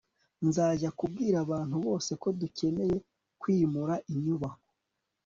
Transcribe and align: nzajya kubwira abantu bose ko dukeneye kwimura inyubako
nzajya 0.47 0.89
kubwira 0.99 1.35
abantu 1.45 1.75
bose 1.85 2.11
ko 2.21 2.27
dukeneye 2.41 2.97
kwimura 3.41 3.95
inyubako 4.13 4.67